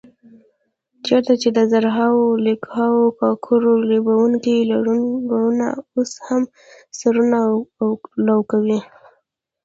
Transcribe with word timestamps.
چېرته 1.05 1.33
چې 1.41 1.49
د 1.57 1.59
زرهاو 1.71 2.19
او 2.33 2.37
لکهاوو 2.45 3.15
ککرو 3.19 3.73
ریبونکي 3.91 4.55
لرونه 4.71 5.67
اوس 5.95 6.11
هم 6.27 6.43
سرونه 6.99 7.39
لو 8.27 8.39
کوي. 8.51 8.79